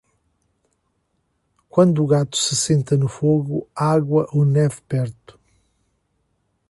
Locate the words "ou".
4.33-4.43